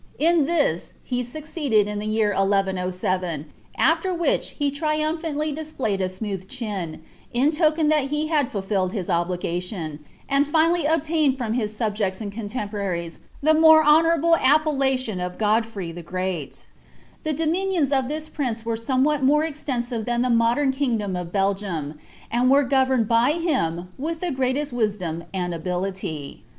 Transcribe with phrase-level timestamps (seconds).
[0.17, 3.45] In llii* he sncceetlet] in l)i( ypar 1107,
[3.77, 6.99] after which lie triumphanlly displayed a emouih ehiiuiB
[7.35, 13.19] ioken that he had fultilletl his obligation, and finally obiaiiied fiam hi* eul'jeria and conienippraries
[13.43, 16.65] the more honourable appellatiou of Goddtr the Great.'
[17.21, 21.99] The dominions of this prince were somewhat more esteiunt ihnn the modem kingdom of Belgium,
[22.31, 26.43] and were governed by him wiik the greatest wisdom and ability.